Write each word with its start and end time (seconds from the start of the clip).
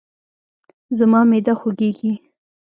زما 0.97 1.21
معده 1.29 1.53
خوږیږي 1.59 2.11